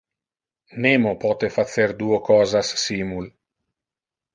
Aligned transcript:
Nemo 0.85 1.11
pote 1.25 1.51
facer 1.59 1.95
duo 2.03 2.21
cosas 2.33 2.75
simul. 2.89 3.33